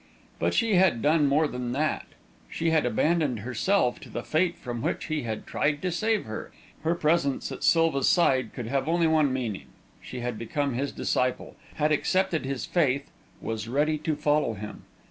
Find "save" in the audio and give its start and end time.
5.91-6.25